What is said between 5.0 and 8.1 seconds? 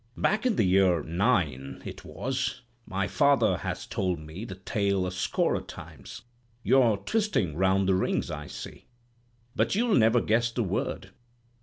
a score o' times. You're twisting round the